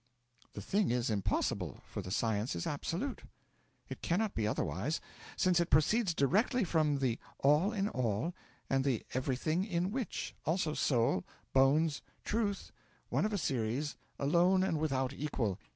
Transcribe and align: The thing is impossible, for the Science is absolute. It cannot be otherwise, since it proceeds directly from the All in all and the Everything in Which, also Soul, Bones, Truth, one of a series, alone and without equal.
The 0.53 0.63
thing 0.63 0.89
is 0.89 1.11
impossible, 1.11 1.83
for 1.85 2.01
the 2.01 2.09
Science 2.09 2.55
is 2.55 2.65
absolute. 2.65 3.21
It 3.87 4.01
cannot 4.01 4.33
be 4.33 4.47
otherwise, 4.47 4.99
since 5.37 5.59
it 5.59 5.69
proceeds 5.69 6.15
directly 6.15 6.63
from 6.63 6.97
the 6.97 7.19
All 7.37 7.71
in 7.71 7.87
all 7.87 8.33
and 8.67 8.83
the 8.83 9.05
Everything 9.13 9.63
in 9.63 9.91
Which, 9.91 10.33
also 10.43 10.73
Soul, 10.73 11.23
Bones, 11.53 12.01
Truth, 12.23 12.71
one 13.09 13.25
of 13.27 13.31
a 13.33 13.37
series, 13.37 13.95
alone 14.17 14.63
and 14.63 14.79
without 14.79 15.13
equal. 15.13 15.59